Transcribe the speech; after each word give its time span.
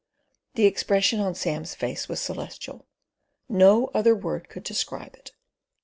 The 0.55 0.65
expression 0.65 1.19
on 1.19 1.35
Sam's 1.35 1.75
face 1.75 2.09
was 2.09 2.19
celestial. 2.19 2.87
No 3.47 3.91
other 3.93 4.15
word 4.15 4.49
could 4.49 4.63
describe 4.63 5.13
it. 5.13 5.33